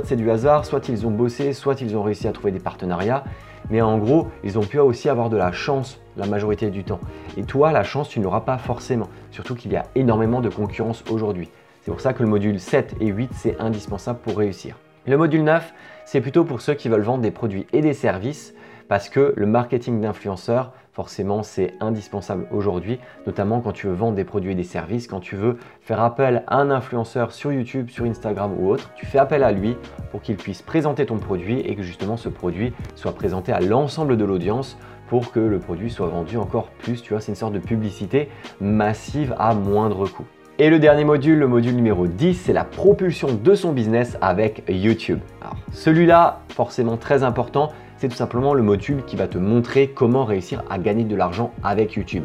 c'est 0.03 0.15
du 0.15 0.29
hasard, 0.29 0.65
soit 0.65 0.89
ils 0.89 1.05
ont 1.05 1.11
bossé, 1.11 1.53
soit 1.53 1.79
ils 1.81 1.95
ont 1.95 2.03
réussi 2.03 2.27
à 2.27 2.31
trouver 2.31 2.51
des 2.51 2.59
partenariats. 2.59 3.23
Mais 3.69 3.81
en 3.81 3.97
gros, 3.97 4.27
ils 4.43 4.57
ont 4.57 4.63
pu 4.63 4.79
aussi 4.79 5.07
avoir 5.07 5.29
de 5.29 5.37
la 5.37 5.51
chance 5.51 5.99
la 6.17 6.25
majorité 6.25 6.69
du 6.69 6.83
temps. 6.83 6.99
Et 7.37 7.43
toi, 7.43 7.71
la 7.71 7.83
chance, 7.83 8.09
tu 8.09 8.19
ne 8.19 8.25
l'auras 8.25 8.41
pas 8.41 8.57
forcément. 8.57 9.07
Surtout 9.31 9.55
qu'il 9.55 9.71
y 9.71 9.77
a 9.77 9.85
énormément 9.95 10.41
de 10.41 10.49
concurrence 10.49 11.03
aujourd'hui. 11.09 11.49
C'est 11.83 11.91
pour 11.91 12.01
ça 12.01 12.13
que 12.13 12.21
le 12.21 12.29
module 12.29 12.59
7 12.59 12.95
et 12.99 13.07
8, 13.07 13.31
c'est 13.33 13.59
indispensable 13.59 14.19
pour 14.19 14.37
réussir. 14.37 14.77
Le 15.07 15.17
module 15.17 15.43
9, 15.43 15.73
c'est 16.05 16.21
plutôt 16.21 16.43
pour 16.43 16.61
ceux 16.61 16.73
qui 16.73 16.89
veulent 16.89 17.01
vendre 17.01 17.23
des 17.23 17.31
produits 17.31 17.65
et 17.73 17.81
des 17.81 17.93
services 17.93 18.53
parce 18.87 19.07
que 19.07 19.33
le 19.37 19.45
marketing 19.45 20.01
d'influenceurs, 20.01 20.73
forcément, 20.91 21.43
c'est 21.43 21.73
indispensable 21.79 22.47
aujourd'hui, 22.51 22.99
notamment 23.25 23.61
quand 23.61 23.71
tu 23.71 23.87
veux 23.87 23.93
vendre 23.93 24.15
des 24.15 24.23
produits 24.23 24.51
et 24.51 24.55
des 24.55 24.63
services, 24.63 25.07
quand 25.07 25.19
tu 25.19 25.35
veux 25.35 25.57
faire 25.81 26.01
appel 26.01 26.43
à 26.47 26.57
un 26.57 26.69
influenceur 26.69 27.31
sur 27.31 27.51
YouTube, 27.51 27.89
sur 27.89 28.05
Instagram 28.05 28.53
ou 28.59 28.69
autre, 28.69 28.91
tu 28.95 29.05
fais 29.05 29.19
appel 29.19 29.43
à 29.43 29.51
lui 29.51 29.77
pour 30.11 30.21
qu'il 30.21 30.35
puisse 30.35 30.61
présenter 30.61 31.05
ton 31.05 31.17
produit 31.17 31.59
et 31.59 31.75
que 31.75 31.83
justement 31.83 32.17
ce 32.17 32.29
produit 32.29 32.73
soit 32.95 33.13
présenté 33.13 33.51
à 33.51 33.61
l'ensemble 33.61 34.17
de 34.17 34.25
l'audience 34.25 34.77
pour 35.07 35.31
que 35.31 35.39
le 35.39 35.59
produit 35.59 35.89
soit 35.89 36.07
vendu 36.07 36.37
encore 36.37 36.69
plus. 36.69 37.01
Tu 37.01 37.13
vois, 37.13 37.21
c'est 37.21 37.31
une 37.31 37.35
sorte 37.35 37.53
de 37.53 37.59
publicité 37.59 38.29
massive 38.59 39.35
à 39.37 39.53
moindre 39.53 40.07
coût. 40.07 40.25
Et 40.59 40.69
le 40.69 40.79
dernier 40.79 41.05
module, 41.05 41.39
le 41.39 41.47
module 41.47 41.75
numéro 41.75 42.07
10, 42.07 42.35
c'est 42.35 42.53
la 42.53 42.63
propulsion 42.63 43.33
de 43.33 43.55
son 43.55 43.71
business 43.71 44.17
avec 44.21 44.63
YouTube. 44.69 45.19
Alors, 45.41 45.55
celui-là, 45.71 46.41
forcément 46.49 46.97
très 46.97 47.23
important, 47.23 47.71
c'est 48.01 48.09
tout 48.09 48.15
simplement 48.15 48.55
le 48.55 48.63
module 48.63 49.03
qui 49.05 49.15
va 49.15 49.27
te 49.27 49.37
montrer 49.37 49.89
comment 49.89 50.25
réussir 50.25 50.63
à 50.71 50.79
gagner 50.79 51.03
de 51.03 51.15
l'argent 51.15 51.51
avec 51.63 51.93
YouTube. 51.93 52.23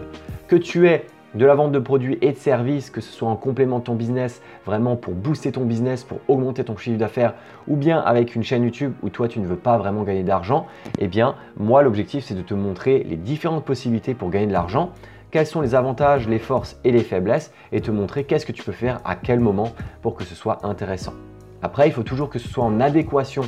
Que 0.49 0.57
tu 0.57 0.89
aies 0.89 1.05
de 1.35 1.45
la 1.45 1.55
vente 1.55 1.71
de 1.71 1.79
produits 1.79 2.17
et 2.23 2.33
de 2.33 2.39
services, 2.39 2.89
que 2.89 3.03
ce 3.03 3.13
soit 3.13 3.29
en 3.29 3.37
complément 3.37 3.81
de 3.81 3.85
ton 3.85 3.95
business, 3.95 4.41
vraiment 4.65 4.97
pour 4.97 5.13
booster 5.13 5.53
ton 5.53 5.67
business, 5.67 6.03
pour 6.03 6.21
augmenter 6.29 6.65
ton 6.65 6.79
chiffre 6.79 6.97
d'affaires, 6.97 7.35
ou 7.69 7.77
bien 7.77 8.01
avec 8.01 8.35
une 8.35 8.43
chaîne 8.43 8.65
YouTube 8.65 8.95
où 9.03 9.11
toi 9.11 9.29
tu 9.29 9.39
ne 9.39 9.47
veux 9.47 9.57
pas 9.57 9.77
vraiment 9.77 10.03
gagner 10.05 10.23
d'argent, 10.23 10.65
eh 10.99 11.09
bien 11.09 11.35
moi 11.59 11.83
l'objectif 11.83 12.25
c'est 12.25 12.35
de 12.35 12.41
te 12.41 12.55
montrer 12.55 13.05
les 13.05 13.17
différentes 13.17 13.67
possibilités 13.67 14.15
pour 14.15 14.31
gagner 14.31 14.47
de 14.47 14.53
l'argent, 14.53 14.93
quels 15.31 15.47
sont 15.47 15.61
les 15.61 15.75
avantages, 15.75 16.27
les 16.27 16.39
forces 16.39 16.81
et 16.85 16.91
les 16.91 17.03
faiblesses, 17.03 17.53
et 17.71 17.83
te 17.83 17.91
montrer 17.91 18.25
qu'est-ce 18.25 18.47
que 18.47 18.53
tu 18.53 18.63
peux 18.63 18.73
faire 18.73 19.03
à 19.05 19.15
quel 19.15 19.41
moment 19.41 19.75
pour 20.01 20.15
que 20.15 20.25
ce 20.25 20.35
soit 20.35 20.65
intéressant. 20.65 21.13
Après, 21.61 21.87
il 21.89 21.93
faut 21.93 22.03
toujours 22.03 22.31
que 22.31 22.39
ce 22.39 22.49
soit 22.49 22.65
en 22.65 22.81
adéquation 22.81 23.43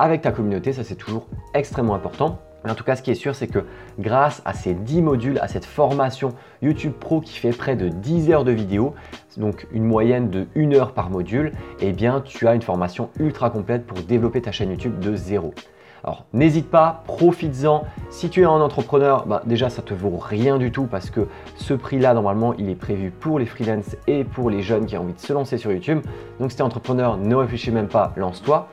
avec 0.00 0.22
ta 0.22 0.32
communauté, 0.32 0.72
ça 0.72 0.82
c'est 0.82 0.94
toujours 0.94 1.26
extrêmement 1.52 1.94
important. 1.94 2.38
En 2.68 2.74
tout 2.74 2.84
cas, 2.84 2.96
ce 2.96 3.02
qui 3.02 3.10
est 3.10 3.14
sûr, 3.14 3.34
c'est 3.34 3.46
que 3.46 3.64
grâce 3.98 4.42
à 4.44 4.52
ces 4.52 4.74
10 4.74 5.02
modules, 5.02 5.38
à 5.40 5.48
cette 5.48 5.64
formation 5.64 6.34
YouTube 6.60 6.92
Pro 6.92 7.20
qui 7.20 7.38
fait 7.38 7.52
près 7.52 7.74
de 7.74 7.88
10 7.88 8.30
heures 8.30 8.44
de 8.44 8.52
vidéo, 8.52 8.94
donc 9.38 9.66
une 9.72 9.84
moyenne 9.84 10.28
de 10.28 10.46
1 10.56 10.72
heure 10.74 10.92
par 10.92 11.08
module, 11.08 11.52
eh 11.80 11.92
bien, 11.92 12.20
tu 12.20 12.46
as 12.48 12.54
une 12.54 12.62
formation 12.62 13.10
ultra 13.18 13.48
complète 13.48 13.86
pour 13.86 13.98
développer 14.02 14.42
ta 14.42 14.52
chaîne 14.52 14.70
YouTube 14.70 14.98
de 15.00 15.16
zéro. 15.16 15.54
Alors 16.02 16.24
n'hésite 16.32 16.70
pas, 16.70 17.02
profites-en. 17.06 17.84
Si 18.08 18.30
tu 18.30 18.40
es 18.42 18.44
un 18.44 18.50
entrepreneur, 18.50 19.26
bah, 19.26 19.42
déjà 19.44 19.68
ça 19.68 19.82
te 19.82 19.92
vaut 19.92 20.16
rien 20.16 20.56
du 20.56 20.72
tout 20.72 20.84
parce 20.84 21.10
que 21.10 21.28
ce 21.56 21.74
prix-là, 21.74 22.14
normalement, 22.14 22.54
il 22.54 22.70
est 22.70 22.74
prévu 22.74 23.10
pour 23.10 23.38
les 23.38 23.46
freelances 23.46 23.96
et 24.06 24.24
pour 24.24 24.48
les 24.48 24.62
jeunes 24.62 24.86
qui 24.86 24.96
ont 24.96 25.02
envie 25.02 25.12
de 25.12 25.20
se 25.20 25.32
lancer 25.32 25.58
sur 25.58 25.72
YouTube. 25.72 26.00
Donc 26.38 26.50
si 26.50 26.56
tu 26.56 26.62
es 26.62 26.64
entrepreneur, 26.64 27.18
ne 27.18 27.34
réfléchis 27.34 27.70
même 27.70 27.88
pas, 27.88 28.12
lance-toi. 28.16 28.68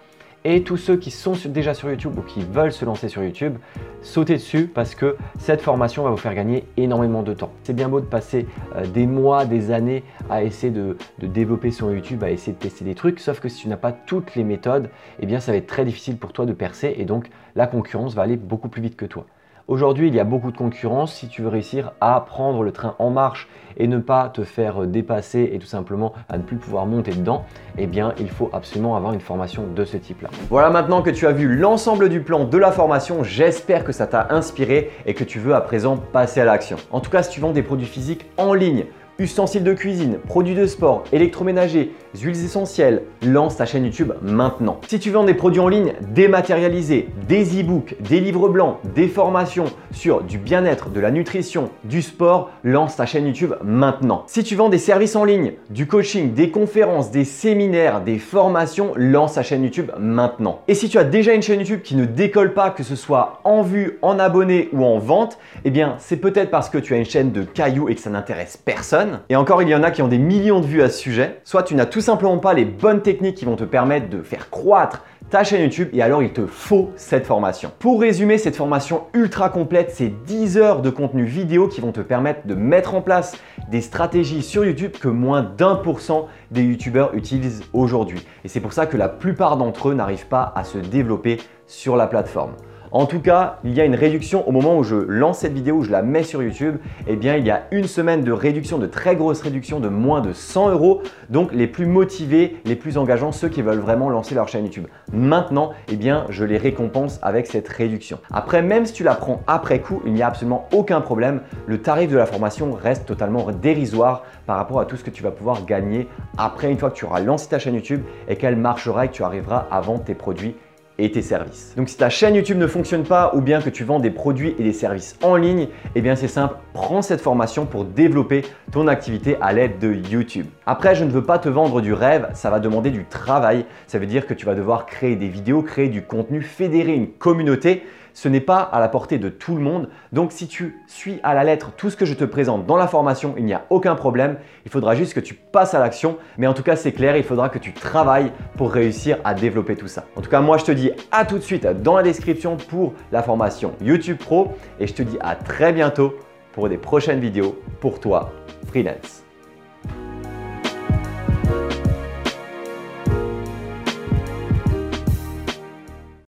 Et 0.49 0.63
tous 0.63 0.77
ceux 0.77 0.95
qui 0.95 1.11
sont 1.11 1.33
déjà 1.49 1.73
sur 1.73 1.89
YouTube 1.89 2.17
ou 2.17 2.21
qui 2.21 2.39
veulent 2.39 2.71
se 2.71 2.85
lancer 2.85 3.09
sur 3.09 3.21
YouTube, 3.21 3.57
sautez 4.01 4.35
dessus 4.35 4.71
parce 4.73 4.95
que 4.95 5.17
cette 5.37 5.59
formation 5.59 6.03
va 6.03 6.09
vous 6.09 6.15
faire 6.15 6.33
gagner 6.33 6.63
énormément 6.77 7.21
de 7.21 7.33
temps. 7.33 7.51
C'est 7.63 7.75
bien 7.75 7.89
beau 7.89 7.99
de 7.99 8.05
passer 8.05 8.47
euh, 8.77 8.87
des 8.87 9.07
mois, 9.07 9.43
des 9.43 9.71
années 9.71 10.05
à 10.29 10.43
essayer 10.43 10.71
de, 10.71 10.95
développer 11.19 11.69
son 11.71 11.91
YouTube, 11.91 12.23
à 12.23 12.31
essayer 12.31 12.53
de 12.53 12.59
tester 12.59 12.85
des 12.85 12.95
trucs, 12.95 13.19
sauf 13.19 13.41
que 13.41 13.49
si 13.49 13.63
tu 13.63 13.67
n'as 13.67 13.75
pas 13.75 13.91
toutes 13.91 14.35
les 14.35 14.45
méthodes, 14.45 14.89
eh 15.19 15.25
bien 15.25 15.41
ça 15.41 15.51
va 15.51 15.57
être 15.57 15.67
très 15.67 15.83
difficile 15.83 16.15
pour 16.15 16.31
toi 16.31 16.45
de 16.45 16.53
percer 16.53 16.95
et 16.97 17.03
donc 17.03 17.27
la 17.57 17.67
concurrence 17.67 18.15
va 18.15 18.21
aller 18.21 18.37
beaucoup 18.37 18.69
plus 18.69 18.81
vite 18.81 18.95
que 18.95 19.05
toi. 19.05 19.25
Aujourd'hui, 19.67 20.07
il 20.07 20.15
y 20.15 20.19
a 20.21 20.23
beaucoup 20.23 20.49
de 20.49 20.55
concurrence. 20.55 21.13
Si 21.13 21.27
tu 21.27 21.41
veux 21.41 21.49
réussir 21.49 21.91
à 21.99 22.21
prendre 22.21 22.63
le 22.63 22.71
train 22.71 22.95
en 22.99 23.09
marche 23.09 23.49
et 23.75 23.87
ne 23.87 23.97
pas 23.97 24.29
te 24.29 24.45
faire 24.45 24.87
dépasser 24.87 25.49
et 25.51 25.59
tout 25.59 25.67
simplement 25.67 26.13
à 26.29 26.37
ne 26.37 26.43
plus 26.43 26.55
pouvoir 26.55 26.85
monter 26.85 27.11
dedans, 27.11 27.43
eh 27.77 27.85
bien, 27.85 28.13
il 28.17 28.29
faut 28.29 28.49
absolument 28.53 28.95
avoir 28.95 29.11
une 29.11 29.19
formation 29.19 29.65
de 29.67 29.83
ce 29.83 29.97
type-là. 29.97 30.29
Voilà, 30.49 30.69
maintenant 30.69 31.01
que 31.01 31.09
tu 31.09 31.27
as 31.27 31.33
vu 31.33 31.53
l'ensemble 31.53 32.07
du 32.07 32.21
plan 32.21 32.45
de 32.45 32.57
la 32.57 32.71
formation, 32.71 33.25
j'espère 33.25 33.83
que 33.83 33.91
ça 33.91 34.07
t'a 34.07 34.27
inspiré 34.29 34.89
et 35.05 35.13
que 35.13 35.25
tu 35.25 35.37
veux 35.37 35.53
à 35.53 35.59
présent 35.59 35.97
passer 35.97 36.39
à 36.39 36.45
l'action. 36.45 36.77
En 36.91 37.01
tout 37.01 37.11
cas, 37.11 37.21
si 37.21 37.31
tu 37.31 37.41
vends 37.41 37.51
des 37.51 37.61
produits 37.61 37.87
physiques 37.87 38.25
en 38.37 38.53
ligne, 38.53 38.85
Ustensiles 39.19 39.63
de 39.63 39.73
cuisine, 39.73 40.19
produits 40.27 40.53
de 40.53 40.67
sport, 40.67 41.03
électroménager, 41.11 41.91
huiles 42.21 42.45
essentielles, 42.45 43.01
lance 43.25 43.57
ta 43.57 43.65
chaîne 43.65 43.83
YouTube 43.83 44.13
maintenant. 44.21 44.79
Si 44.87 44.99
tu 44.99 45.09
vends 45.09 45.23
des 45.23 45.33
produits 45.33 45.59
en 45.59 45.67
ligne 45.67 45.93
dématérialisés, 46.13 47.09
des 47.27 47.59
e-books, 47.59 47.95
des 47.99 48.19
livres 48.19 48.47
blancs, 48.47 48.77
des 48.93 49.07
formations 49.07 49.65
sur 49.91 50.21
du 50.21 50.37
bien-être, 50.37 50.91
de 50.91 50.99
la 50.99 51.09
nutrition, 51.09 51.71
du 51.83 52.03
sport, 52.03 52.51
lance 52.63 52.97
ta 52.97 53.07
chaîne 53.07 53.25
YouTube 53.25 53.55
maintenant. 53.63 54.23
Si 54.27 54.43
tu 54.43 54.55
vends 54.55 54.69
des 54.69 54.77
services 54.77 55.15
en 55.15 55.23
ligne, 55.23 55.53
du 55.71 55.87
coaching, 55.87 56.35
des 56.35 56.51
conférences, 56.51 57.09
des 57.09 57.25
séminaires, 57.25 58.01
des 58.01 58.19
formations, 58.19 58.91
lance 58.95 59.33
ta 59.33 59.41
chaîne 59.41 59.63
YouTube 59.63 59.91
maintenant. 59.97 60.61
Et 60.67 60.75
si 60.75 60.89
tu 60.89 60.99
as 60.99 61.03
déjà 61.03 61.33
une 61.33 61.41
chaîne 61.41 61.61
YouTube 61.61 61.81
qui 61.81 61.95
ne 61.95 62.05
décolle 62.05 62.53
pas, 62.53 62.69
que 62.69 62.83
ce 62.83 62.95
soit 62.95 63.41
en 63.45 63.63
vue, 63.63 63.97
en 64.03 64.19
abonnés 64.19 64.69
ou 64.73 64.85
en 64.85 64.99
vente, 64.99 65.39
eh 65.65 65.71
bien 65.71 65.95
c'est 65.97 66.17
peut-être 66.17 66.51
parce 66.51 66.69
que 66.69 66.77
tu 66.77 66.93
as 66.93 66.97
une 66.97 67.05
chaîne 67.05 67.31
de 67.31 67.41
cailloux 67.41 67.89
et 67.89 67.95
que 67.95 68.01
ça 68.01 68.11
n'intéresse 68.11 68.57
personne 68.57 69.06
et 69.29 69.35
encore, 69.35 69.61
il 69.61 69.69
y 69.69 69.75
en 69.75 69.83
a 69.83 69.91
qui 69.91 70.01
ont 70.01 70.07
des 70.07 70.17
millions 70.17 70.59
de 70.59 70.65
vues 70.65 70.81
à 70.81 70.89
ce 70.89 70.99
sujet. 70.99 71.41
Soit 71.43 71.63
tu 71.63 71.75
n'as 71.75 71.85
tout 71.85 72.01
simplement 72.01 72.37
pas 72.37 72.53
les 72.53 72.65
bonnes 72.65 73.01
techniques 73.01 73.35
qui 73.35 73.45
vont 73.45 73.55
te 73.55 73.63
permettre 73.63 74.09
de 74.09 74.21
faire 74.21 74.49
croître 74.49 75.03
ta 75.29 75.43
chaîne 75.43 75.61
YouTube 75.61 75.89
et 75.91 76.01
alors 76.01 76.23
il 76.23 76.31
te 76.31 76.45
faut 76.45 76.91
cette 76.95 77.25
formation. 77.25 77.71
Pour 77.79 77.99
résumer, 77.99 78.37
cette 78.37 78.55
formation 78.55 79.03
ultra 79.13 79.49
complète, 79.49 79.91
c'est 79.93 80.07
10 80.25 80.57
heures 80.57 80.81
de 80.81 80.89
contenu 80.89 81.25
vidéo 81.25 81.67
qui 81.67 81.81
vont 81.81 81.91
te 81.91 81.99
permettre 81.99 82.47
de 82.47 82.55
mettre 82.55 82.95
en 82.95 83.01
place 83.01 83.35
des 83.69 83.81
stratégies 83.81 84.41
sur 84.41 84.63
YouTube 84.63 84.93
que 84.99 85.09
moins 85.09 85.41
d'un 85.41 85.75
pour 85.75 85.99
cent 85.99 86.27
des 86.51 86.63
YouTubeurs 86.63 87.13
utilisent 87.13 87.63
aujourd'hui. 87.73 88.25
Et 88.45 88.47
c'est 88.47 88.61
pour 88.61 88.71
ça 88.71 88.85
que 88.85 88.95
la 88.95 89.09
plupart 89.09 89.57
d'entre 89.57 89.89
eux 89.89 89.93
n'arrivent 89.93 90.27
pas 90.27 90.53
à 90.55 90.63
se 90.63 90.77
développer 90.77 91.37
sur 91.65 91.97
la 91.97 92.07
plateforme. 92.07 92.53
En 92.91 93.05
tout 93.05 93.19
cas, 93.19 93.59
il 93.63 93.73
y 93.73 93.81
a 93.81 93.85
une 93.85 93.95
réduction 93.95 94.47
au 94.47 94.51
moment 94.51 94.77
où 94.77 94.83
je 94.83 94.95
lance 94.95 95.39
cette 95.39 95.53
vidéo, 95.53 95.75
où 95.75 95.83
je 95.83 95.91
la 95.91 96.01
mets 96.01 96.23
sur 96.23 96.41
YouTube. 96.41 96.77
Eh 97.07 97.15
bien, 97.15 97.35
il 97.35 97.45
y 97.45 97.51
a 97.51 97.63
une 97.71 97.85
semaine 97.85 98.23
de 98.23 98.31
réduction, 98.31 98.77
de 98.77 98.87
très 98.87 99.15
grosse 99.15 99.41
réduction 99.41 99.79
de 99.79 99.89
moins 99.89 100.21
de 100.21 100.33
100 100.33 100.69
euros. 100.69 101.01
Donc, 101.29 101.51
les 101.53 101.67
plus 101.67 101.85
motivés, 101.85 102.57
les 102.65 102.75
plus 102.75 102.97
engageants, 102.97 103.31
ceux 103.31 103.49
qui 103.49 103.61
veulent 103.61 103.79
vraiment 103.79 104.09
lancer 104.09 104.35
leur 104.35 104.47
chaîne 104.47 104.65
YouTube. 104.65 104.87
Maintenant, 105.11 105.71
eh 105.91 105.95
bien, 105.95 106.25
je 106.29 106.45
les 106.45 106.57
récompense 106.57 107.19
avec 107.21 107.47
cette 107.47 107.67
réduction. 107.67 108.19
Après, 108.31 108.61
même 108.61 108.85
si 108.85 108.93
tu 108.93 109.03
la 109.03 109.15
prends 109.15 109.41
après 109.47 109.79
coup, 109.79 110.01
il 110.05 110.13
n'y 110.13 110.21
a 110.21 110.27
absolument 110.27 110.67
aucun 110.73 111.01
problème. 111.01 111.41
Le 111.65 111.81
tarif 111.81 112.09
de 112.09 112.17
la 112.17 112.25
formation 112.25 112.71
reste 112.71 113.05
totalement 113.05 113.47
dérisoire 113.51 114.23
par 114.45 114.57
rapport 114.57 114.79
à 114.79 114.85
tout 114.85 114.95
ce 114.95 115.03
que 115.03 115.09
tu 115.09 115.23
vas 115.23 115.31
pouvoir 115.31 115.65
gagner 115.65 116.07
après 116.37 116.71
une 116.71 116.77
fois 116.77 116.89
que 116.89 116.95
tu 116.95 117.05
auras 117.05 117.19
lancé 117.19 117.49
ta 117.49 117.59
chaîne 117.59 117.75
YouTube 117.75 118.01
et 118.27 118.35
qu'elle 118.35 118.55
marchera 118.55 119.05
et 119.05 119.07
que 119.09 119.13
tu 119.13 119.23
arriveras 119.23 119.67
à 119.71 119.81
vendre 119.81 120.03
tes 120.03 120.15
produits 120.15 120.55
et 120.99 121.11
tes 121.11 121.21
services. 121.21 121.73
Donc 121.77 121.89
si 121.89 121.97
ta 121.97 122.09
chaîne 122.09 122.35
YouTube 122.35 122.57
ne 122.57 122.67
fonctionne 122.67 123.03
pas 123.03 123.31
ou 123.35 123.41
bien 123.41 123.61
que 123.61 123.69
tu 123.69 123.83
vends 123.83 123.99
des 123.99 124.09
produits 124.09 124.55
et 124.57 124.63
des 124.63 124.73
services 124.73 125.15
en 125.21 125.35
ligne, 125.35 125.67
eh 125.95 126.01
bien 126.01 126.15
c'est 126.15 126.27
simple, 126.27 126.55
prends 126.73 127.01
cette 127.01 127.21
formation 127.21 127.65
pour 127.65 127.85
développer 127.85 128.43
ton 128.71 128.87
activité 128.87 129.37
à 129.41 129.53
l'aide 129.53 129.79
de 129.79 129.93
YouTube. 129.93 130.47
Après, 130.65 130.95
je 130.95 131.03
ne 131.03 131.11
veux 131.11 131.23
pas 131.23 131.39
te 131.39 131.49
vendre 131.49 131.81
du 131.81 131.93
rêve, 131.93 132.29
ça 132.33 132.49
va 132.49 132.59
demander 132.59 132.89
du 132.89 133.05
travail. 133.05 133.65
Ça 133.87 133.99
veut 133.99 134.05
dire 134.05 134.27
que 134.27 134.33
tu 134.33 134.45
vas 134.45 134.55
devoir 134.55 134.85
créer 134.85 135.15
des 135.15 135.27
vidéos, 135.27 135.61
créer 135.61 135.89
du 135.89 136.01
contenu, 136.01 136.41
fédérer 136.41 136.93
une 136.93 137.07
communauté 137.07 137.83
ce 138.17 138.27
n'est 138.27 138.41
pas 138.41 138.61
à 138.61 138.79
la 138.79 138.89
portée 138.89 139.19
de 139.19 139.29
tout 139.29 139.53
le 139.53 139.61
monde. 139.61 139.89
Donc 140.11 140.31
si 140.31 140.47
tu 140.47 140.81
suis 140.87 141.19
à 141.21 141.35
la 141.35 141.43
lettre 141.43 141.71
tout 141.77 141.91
ce 141.91 141.95
que 141.95 142.03
je 142.03 142.15
te 142.15 142.23
présente 142.23 142.65
dans 142.65 142.75
la 142.75 142.87
formation, 142.87 143.35
il 143.37 143.45
n'y 143.45 143.53
a 143.53 143.67
aucun 143.69 143.93
problème. 143.93 144.37
Il 144.65 144.71
faudra 144.71 144.95
juste 144.95 145.13
que 145.13 145.19
tu 145.19 145.35
passes 145.35 145.75
à 145.75 145.79
l'action. 145.79 146.17
Mais 146.39 146.47
en 146.47 146.55
tout 146.55 146.63
cas, 146.63 146.75
c'est 146.75 146.93
clair, 146.93 147.15
il 147.15 147.23
faudra 147.23 147.49
que 147.49 147.59
tu 147.59 147.73
travailles 147.73 148.31
pour 148.55 148.71
réussir 148.71 149.19
à 149.23 149.35
développer 149.35 149.75
tout 149.75 149.87
ça. 149.87 150.05
En 150.15 150.21
tout 150.21 150.31
cas, 150.31 150.41
moi, 150.41 150.57
je 150.57 150.65
te 150.65 150.71
dis 150.71 150.89
à 151.11 151.25
tout 151.25 151.37
de 151.37 151.43
suite 151.43 151.67
dans 151.67 151.95
la 151.95 152.01
description 152.01 152.57
pour 152.57 152.93
la 153.11 153.21
formation 153.21 153.75
YouTube 153.83 154.17
Pro. 154.17 154.47
Et 154.79 154.87
je 154.87 154.95
te 154.95 155.03
dis 155.03 155.19
à 155.19 155.35
très 155.35 155.71
bientôt 155.71 156.15
pour 156.53 156.69
des 156.69 156.77
prochaines 156.77 157.19
vidéos 157.19 157.61
pour 157.81 157.99
toi, 157.99 158.31
freelance. 158.65 159.26